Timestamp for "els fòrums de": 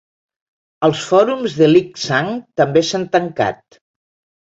0.87-1.67